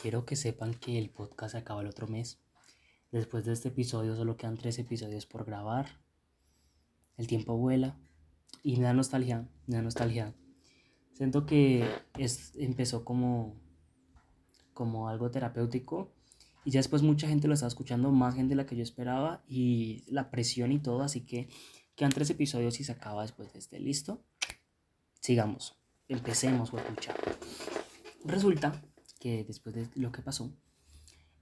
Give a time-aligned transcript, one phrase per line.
[0.00, 2.38] quiero que sepan que el podcast se acaba el otro mes.
[3.12, 5.98] Después de este episodio solo quedan tres episodios por grabar.
[7.16, 7.98] El tiempo vuela
[8.62, 10.34] y me da nostalgia, me da nostalgia.
[11.12, 13.60] Siento que es, empezó como,
[14.72, 16.12] como algo terapéutico
[16.64, 19.42] y ya después mucha gente lo estaba escuchando, más gente de la que yo esperaba
[19.48, 21.48] y la presión y todo, así que
[21.94, 23.80] quedan tres episodios y se acaba después de este.
[23.80, 24.22] ¿Listo?
[25.20, 25.76] Sigamos,
[26.08, 27.14] empecemos, huepucha.
[28.24, 28.80] Resulta
[29.20, 30.50] que después de lo que pasó,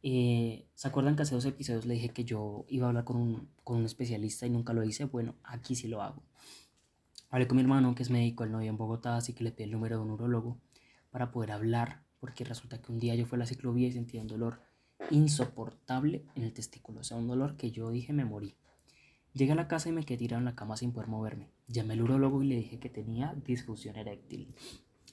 [0.03, 3.17] eh, ¿se acuerdan que hace dos episodios le dije que yo iba a hablar con
[3.17, 5.07] un, con un especialista y nunca lo hice?
[5.07, 6.23] Bueno, aquí sí lo hago.
[7.31, 9.53] Hablé con mi hermano, que es médico, él no vive en Bogotá, así que le
[9.53, 10.59] pedí el número de un urologo
[11.11, 14.19] para poder hablar, porque resulta que un día yo fui a la ciclovía y sentí
[14.19, 14.61] un dolor
[15.11, 18.57] insoportable en el testículo, o sea, un dolor que yo dije me morí.
[19.35, 21.49] Llegué a la casa y me quedé tirado en la cama sin poder moverme.
[21.69, 24.55] Llamé al urólogo y le dije que tenía disfunción eréctil.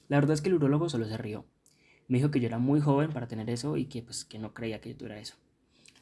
[0.08, 1.44] La verdad es que el urólogo solo se rió
[2.08, 4.54] me dijo que yo era muy joven para tener eso y que pues que no
[4.54, 5.34] creía que yo tuviera eso.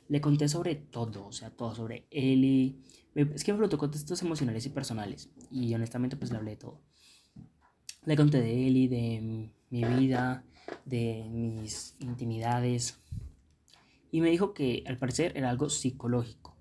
[0.09, 2.81] Le conté sobre todo, o sea, todo sobre él y...
[3.15, 6.81] Es que me preguntó contextos emocionales y personales y honestamente pues le hablé de todo.
[8.05, 10.45] Le conté de él y de mi vida,
[10.85, 12.99] de mis intimidades
[14.15, 16.55] y me dijo que al parecer era algo psicológico.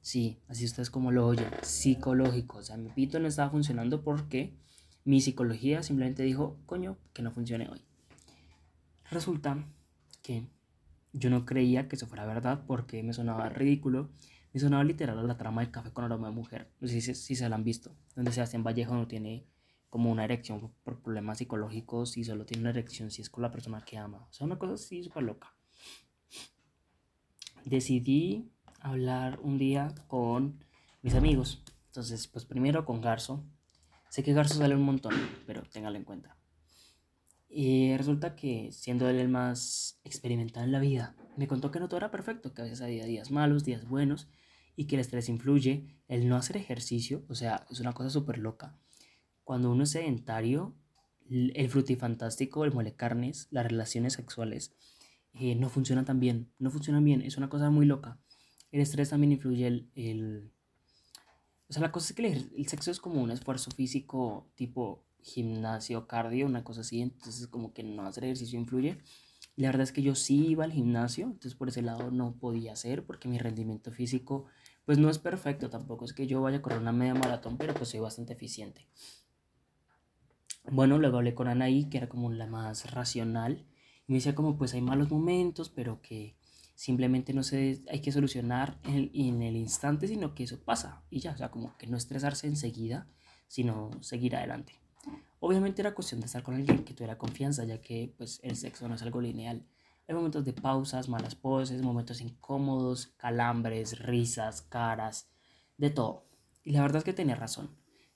[0.00, 2.56] Sí, así ustedes como lo oyen, psicológico.
[2.56, 4.54] O sea, mi pito no estaba funcionando porque
[5.04, 7.82] mi psicología simplemente dijo, coño, que no funcione hoy.
[9.10, 9.64] Resulta
[10.22, 10.46] que
[11.12, 14.10] yo no creía que eso fuera verdad porque me sonaba ridículo.
[14.52, 16.70] Me sonaba literal a la trama del café con aroma de mujer.
[16.80, 17.94] No sé si, se la han visto.
[18.14, 19.46] Donde Sebastián Vallejo no tiene
[19.90, 23.50] como una erección por problemas psicológicos y solo tiene una erección si es con la
[23.50, 24.26] persona que ama.
[24.28, 25.54] O sea, una cosa así súper loca.
[27.64, 30.64] Decidí hablar un día con
[31.02, 31.62] mis amigos.
[31.86, 33.44] Entonces, pues primero con Garzo.
[34.10, 35.14] Sé que Garzo sale un montón,
[35.46, 36.35] pero téngalo en cuenta.
[37.48, 41.88] Y resulta que, siendo él el más experimentado en la vida, me contó que no
[41.88, 44.28] todo era perfecto, que a veces había días malos, días buenos,
[44.74, 48.38] y que el estrés influye, el no hacer ejercicio, o sea, es una cosa súper
[48.38, 48.78] loca.
[49.44, 50.74] Cuando uno es sedentario,
[51.28, 54.74] el frutifantástico, el mole carnes, las relaciones sexuales,
[55.32, 58.18] eh, no funcionan tan bien, no funcionan bien, es una cosa muy loca.
[58.70, 59.90] El estrés también influye el...
[59.94, 60.52] el...
[61.68, 66.06] O sea, la cosa es que el sexo es como un esfuerzo físico tipo gimnasio,
[66.06, 68.98] cardio, una cosa así, entonces como que no hacer ejercicio influye.
[69.56, 72.72] La verdad es que yo sí iba al gimnasio, entonces por ese lado no podía
[72.72, 74.46] hacer porque mi rendimiento físico
[74.84, 77.74] pues no es perfecto, tampoco es que yo vaya a correr una media maratón, pero
[77.74, 78.86] pues soy bastante eficiente.
[80.70, 83.66] Bueno, luego hablé con Anaí, que era como la más racional,
[84.06, 86.36] y me decía como pues hay malos momentos, pero que
[86.76, 91.18] simplemente no se hay que solucionar en en el instante, sino que eso pasa y
[91.20, 93.08] ya, o sea, como que no estresarse enseguida,
[93.48, 94.85] sino seguir adelante.
[95.46, 98.88] Obviamente era cuestión de estar con alguien que tuviera confianza, ya que pues el sexo
[98.88, 99.64] no es algo lineal.
[100.08, 105.28] Hay momentos de pausas, malas poses, momentos incómodos, calambres, risas, caras,
[105.78, 106.26] de todo.
[106.64, 107.70] Y la verdad es que tenía razón.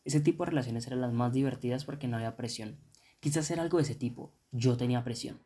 [0.05, 2.81] Ese tipo de relaciones eran las más divertidas porque no había presión.
[3.21, 4.33] Quizás era algo de ese tipo.
[4.51, 5.41] Yo tenía presión.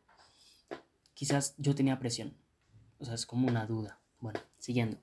[1.13, 2.35] Quizás yo tenía presión.
[2.97, 3.99] O sea, es como una duda.
[4.19, 4.97] Bueno, siguiendo.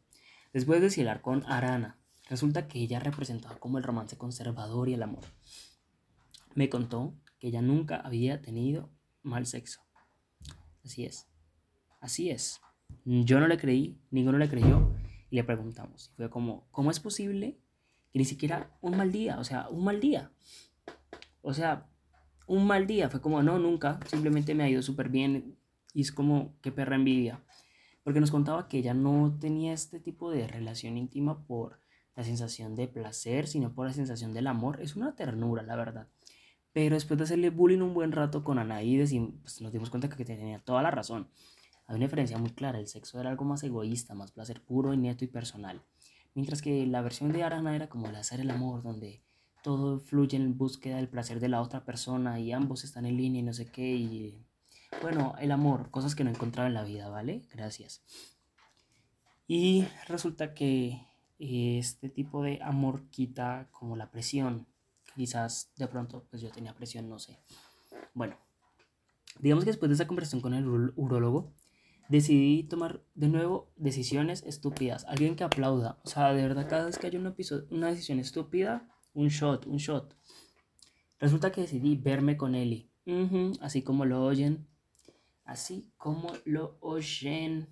[0.53, 5.04] Después de cielar con Arana, resulta que ella representaba como el romance conservador y el
[5.04, 5.22] amor
[6.55, 8.91] me contó que ella nunca había tenido
[9.23, 9.81] mal sexo.
[10.85, 11.29] Así es.
[12.01, 12.61] Así es.
[13.05, 14.93] Yo no le creí, ninguno le creyó
[15.31, 16.11] y le preguntamos.
[16.13, 17.59] Y fue como, ¿cómo es posible
[18.11, 19.39] que ni siquiera un mal día?
[19.39, 20.31] O sea, un mal día.
[21.41, 21.89] O sea,
[22.47, 23.09] un mal día.
[23.09, 23.99] Fue como, no, nunca.
[24.07, 25.57] Simplemente me ha ido súper bien.
[25.95, 27.43] Y es como, qué perra envidia.
[28.05, 31.81] Porque nos contaba que ella no tenía este tipo de relación íntima por
[32.17, 34.81] la sensación de placer, sino por la sensación del amor.
[34.81, 36.09] Es una ternura, la verdad.
[36.72, 38.97] Pero después de hacerle bullying un buen rato con Anaí,
[39.43, 41.28] pues, nos dimos cuenta que tenía toda la razón.
[41.87, 45.25] Hay una diferencia muy clara, el sexo era algo más egoísta, más placer puro, neto
[45.25, 45.83] y personal.
[46.34, 49.22] Mientras que la versión de Arana era como el hacer el amor, donde
[49.62, 53.41] todo fluye en búsqueda del placer de la otra persona y ambos están en línea
[53.41, 53.94] y no sé qué.
[53.94, 54.43] Y
[55.03, 57.42] bueno, el amor, cosas que no encontraba en la vida, ¿vale?
[57.53, 58.03] Gracias.
[59.47, 61.03] Y resulta que
[61.39, 64.66] este tipo de amor quita como la presión,
[65.16, 67.38] Quizás de pronto pues yo tenía presión, no sé.
[68.14, 68.36] Bueno,
[69.41, 71.54] digamos que después de esa conversación con el urólogo,
[72.09, 75.04] decidí tomar de nuevo decisiones estúpidas.
[75.06, 75.98] Alguien que aplauda.
[76.04, 79.66] O sea, de verdad, cada vez que hay un episodio, una decisión estúpida, un shot,
[79.66, 80.16] un shot.
[81.18, 82.91] Resulta que decidí verme con Eli.
[83.60, 84.68] así como lo oyen.
[85.44, 87.68] Así como lo oyen.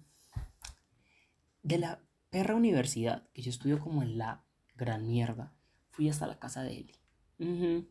[1.63, 4.45] De la perra universidad, que yo estudio como en la
[4.75, 5.53] gran mierda,
[5.91, 7.00] fui hasta la casa de Eli.
[7.41, 7.85] O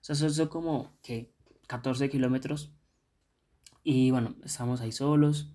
[0.00, 1.34] sea, eso es como que
[1.66, 2.72] 14 kilómetros.
[3.82, 5.52] Y bueno, estábamos ahí solos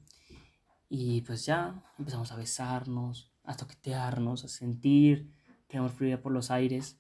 [0.89, 5.31] y pues ya empezamos a besarnos, a toquetearnos, a sentir
[5.67, 6.99] que el amor fluía por los aires.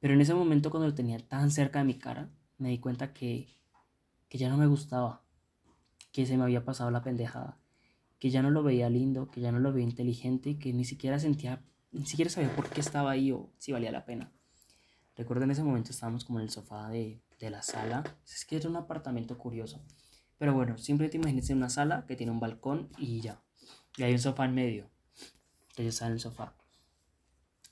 [0.00, 3.12] Pero en ese momento cuando lo tenía tan cerca de mi cara, me di cuenta
[3.12, 3.48] que,
[4.28, 5.22] que ya no me gustaba,
[6.12, 7.58] que se me había pasado la pendejada,
[8.18, 11.18] que ya no lo veía lindo, que ya no lo veía inteligente que ni siquiera
[11.18, 11.62] sentía,
[11.92, 14.32] ni siquiera sabía por qué estaba ahí o si valía la pena.
[15.16, 18.56] Recuerdo en ese momento estábamos como en el sofá de, de la sala, es que
[18.56, 19.82] era un apartamento curioso.
[20.38, 23.40] Pero bueno, siempre te una sala que tiene un balcón y ya.
[23.96, 24.90] Y hay un sofá en medio.
[25.70, 26.54] Entonces estaba en el sofá.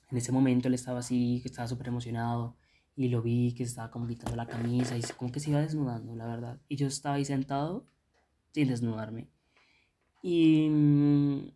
[0.09, 2.57] En ese momento él estaba así, que estaba súper emocionado.
[2.95, 6.15] Y lo vi que estaba como quitando la camisa y como que se iba desnudando,
[6.15, 6.59] la verdad.
[6.67, 7.85] Y yo estaba ahí sentado
[8.53, 9.29] sin desnudarme.
[10.23, 11.51] Y mm,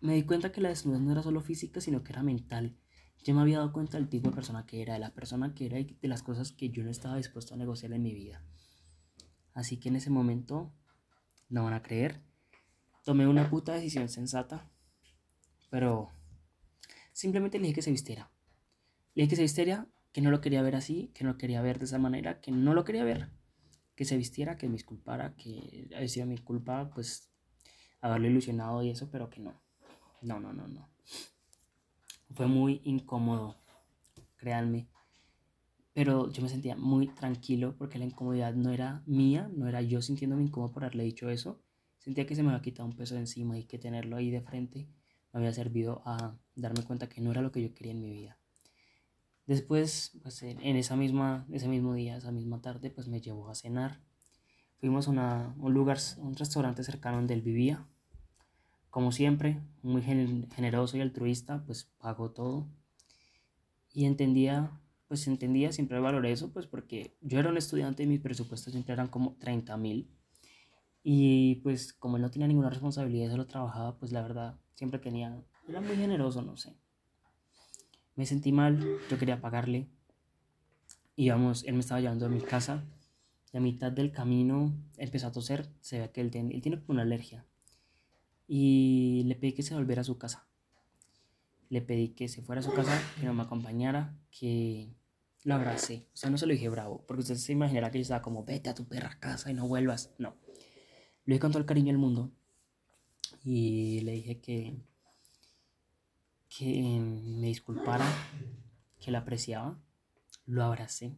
[0.00, 2.76] me di cuenta que la desnudez no era solo física, sino que era mental.
[3.22, 5.66] Yo me había dado cuenta del tipo de persona que era, de la persona que
[5.66, 8.42] era y de las cosas que yo no estaba dispuesto a negociar en mi vida.
[9.52, 10.72] Así que en ese momento,
[11.48, 12.22] no van a creer,
[13.04, 14.70] tomé una puta decisión sensata,
[15.70, 16.10] pero
[17.12, 18.30] simplemente le dije que se vistiera.
[19.14, 21.60] Le dije que se vistiera, que no lo quería ver así, que no lo quería
[21.62, 23.30] ver de esa manera, que no lo quería ver.
[23.94, 27.30] Que se vistiera, que me disculpara, que había sido mi culpa, pues
[28.00, 29.60] haberlo ilusionado y eso, pero que no.
[30.22, 30.88] No, no, no, no.
[32.34, 33.56] Fue muy incómodo,
[34.36, 34.88] créanme
[35.92, 40.00] pero yo me sentía muy tranquilo porque la incomodidad no era mía, no era yo
[40.00, 41.60] sintiéndome incómodo por haberle dicho eso.
[41.98, 44.88] Sentía que se me había quitado un peso encima y que tenerlo ahí de frente
[45.32, 48.10] me había servido a darme cuenta que no era lo que yo quería en mi
[48.10, 48.38] vida.
[49.46, 53.54] Después, pues en esa misma, ese mismo día, esa misma tarde, pues me llevó a
[53.54, 54.00] cenar.
[54.78, 57.86] Fuimos a un lugar, un restaurante cercano donde él vivía.
[58.90, 62.68] Como siempre, muy generoso y altruista, pues pagó todo.
[63.92, 68.20] Y entendía pues entendía, siempre valoré eso, pues porque yo era un estudiante y mis
[68.20, 70.08] presupuestos siempre eran como 30 mil.
[71.02, 75.42] Y pues como él no tenía ninguna responsabilidad, solo trabajaba, pues la verdad, siempre tenía,
[75.68, 76.76] era muy generoso, no sé.
[78.14, 78.78] Me sentí mal,
[79.10, 79.88] yo quería pagarle.
[81.16, 82.84] Íbamos, él me estaba llevando a mi casa.
[83.52, 86.84] Y a mitad del camino empezó a toser, se ve que él tiene, él tiene
[86.86, 87.44] una alergia.
[88.52, 90.44] Y le pedí que se volviera a su casa.
[91.68, 94.88] Le pedí que se fuera a su casa, que no me acompañara, que
[95.44, 96.08] lo abracé.
[96.12, 98.44] O sea, no se lo dije bravo, porque usted se imaginará que yo estaba como,
[98.44, 100.10] vete a tu perra casa y no vuelvas.
[100.18, 100.30] No.
[100.30, 102.32] Lo dije con todo el cariño del mundo.
[103.44, 104.74] Y le dije que,
[106.48, 108.04] que me disculpara,
[108.98, 109.78] que la apreciaba.
[110.46, 111.14] Lo abracé.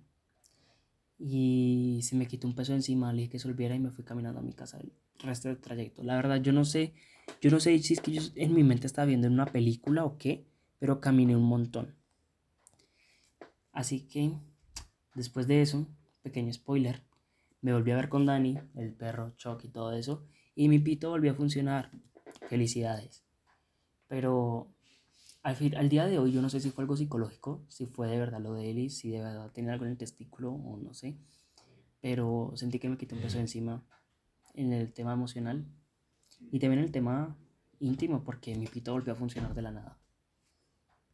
[1.18, 4.04] Y se me quitó un peso encima, le dije que se olvidara y me fui
[4.04, 4.78] caminando a mi casa
[5.20, 6.02] resto del trayecto.
[6.02, 6.94] La verdad, yo no sé,
[7.40, 10.04] yo no sé si es que yo en mi mente estaba viendo en una película
[10.04, 10.46] o qué,
[10.78, 11.94] pero caminé un montón.
[13.72, 14.32] Así que,
[15.14, 15.86] después de eso,
[16.22, 17.02] pequeño spoiler,
[17.60, 21.10] me volví a ver con Dani, el perro, Chuck y todo eso, y mi pito
[21.10, 21.90] volvió a funcionar.
[22.48, 23.24] Felicidades.
[24.08, 24.74] Pero
[25.42, 28.08] al, fin, al día de hoy yo no sé si fue algo psicológico, si fue
[28.08, 30.92] de verdad lo de Eli, si de verdad tenía algo en el testículo o no
[30.92, 31.16] sé.
[32.00, 33.84] Pero sentí que me quité un peso encima
[34.54, 35.66] en el tema emocional
[36.50, 37.36] y también el tema
[37.78, 40.01] íntimo porque mi pito volvió a funcionar de la nada.